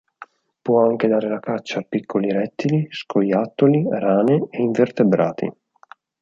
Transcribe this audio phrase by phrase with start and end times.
[0.63, 5.53] Può anche dare la caccia a piccoli rettili, scoiattoli, rane e invertebrati.